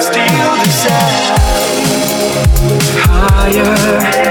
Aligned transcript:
still 0.00 0.56
the 0.56 0.70
same. 0.70 1.34
Higher. 3.06 4.23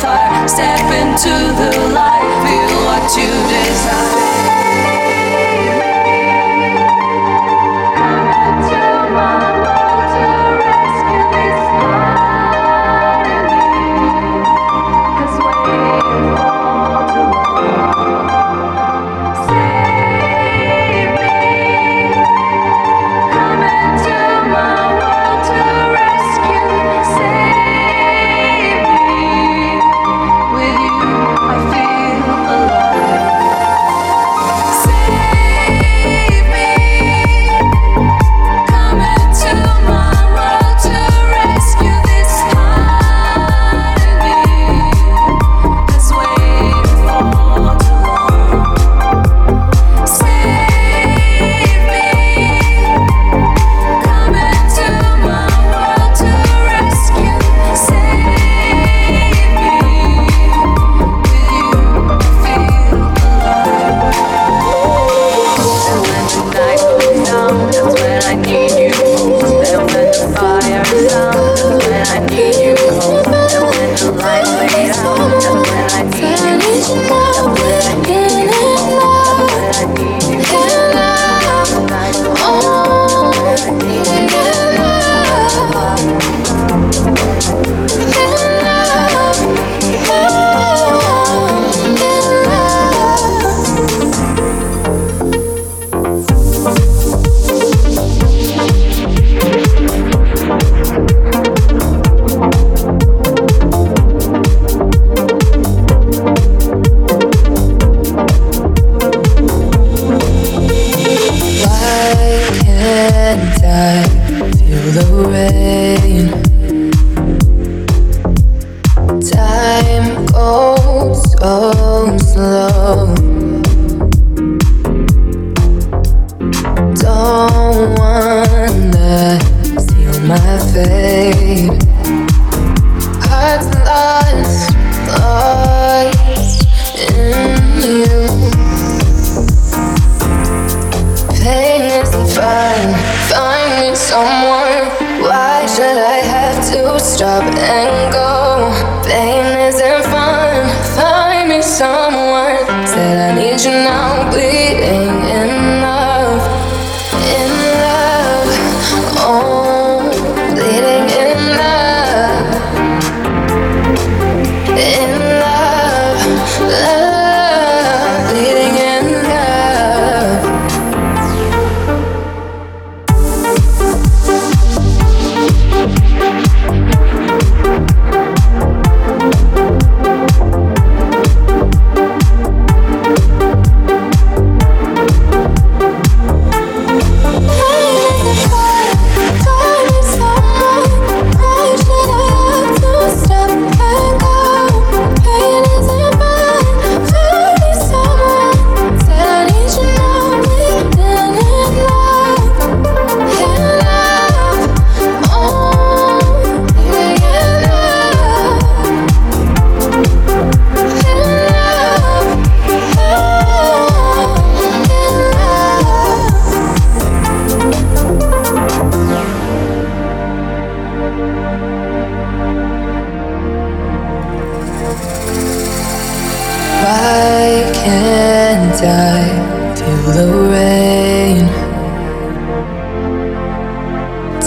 Fire. 0.00 0.48
Step 0.48 0.80
into 1.00 1.34
the 1.60 1.72
light. 1.92 2.28
Feel 2.44 2.78
what 2.86 3.16
you 3.16 3.30
desire. 3.50 4.37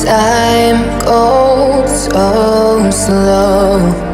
time 0.04 1.00
goes 1.06 2.06
so 2.06 2.90
slow. 2.92 4.11